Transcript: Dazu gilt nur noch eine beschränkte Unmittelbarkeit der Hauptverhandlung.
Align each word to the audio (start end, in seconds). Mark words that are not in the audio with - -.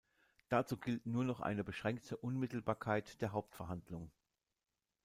Dazu 0.49 0.77
gilt 0.79 1.05
nur 1.05 1.23
noch 1.23 1.41
eine 1.41 1.63
beschränkte 1.63 2.17
Unmittelbarkeit 2.17 3.21
der 3.21 3.33
Hauptverhandlung. 3.33 4.09